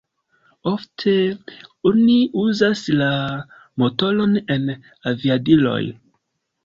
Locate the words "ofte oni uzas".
0.69-2.81